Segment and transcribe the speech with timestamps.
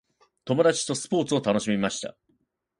[0.45, 2.17] 友達とスポーツを楽しみました。